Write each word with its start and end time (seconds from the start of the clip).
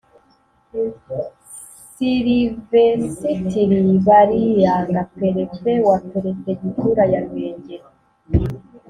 silivesitiri 1.93 3.79
baliyanga, 4.07 5.01
perefe 5.19 5.71
wa 5.87 5.97
perefegitura 6.11 7.03
ya 7.11 7.19
ruhengeri, 7.25 7.87